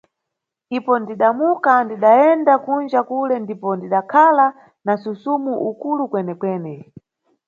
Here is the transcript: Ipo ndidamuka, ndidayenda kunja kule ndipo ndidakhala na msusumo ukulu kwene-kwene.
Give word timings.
Ipo 0.77 0.93
ndidamuka, 1.01 1.73
ndidayenda 1.85 2.53
kunja 2.63 2.99
kule 3.09 3.35
ndipo 3.43 3.69
ndidakhala 3.77 4.45
na 4.85 4.93
msusumo 4.95 5.53
ukulu 5.69 6.03
kwene-kwene. 6.11 6.73